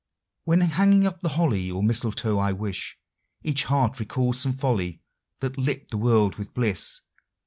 When 0.45 0.61
hanging 0.61 1.05
up 1.05 1.19
the 1.19 1.29
holly 1.37 1.69
or 1.69 1.83
mistletoe, 1.83 2.39
I 2.39 2.53
wis 2.53 2.95
Each 3.43 3.65
heart 3.65 3.99
recalls 3.99 4.39
some 4.39 4.53
folly 4.53 5.03
that 5.41 5.59
lit 5.59 5.89
the 5.91 5.97
world 5.99 6.37
with 6.37 6.55
bliss. 6.55 7.01